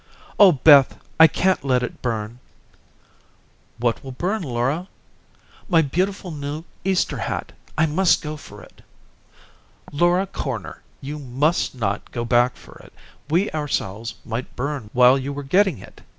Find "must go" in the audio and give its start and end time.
7.85-8.35